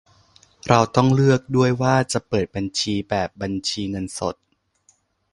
[0.67, 4.35] เราต้องเลือกด้วยว่าจะเปิดบัญชีแบบบัญชีเงินสด